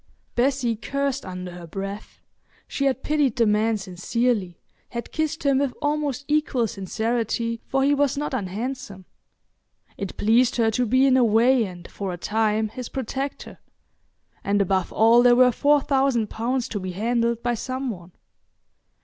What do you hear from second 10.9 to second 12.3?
in a way and for a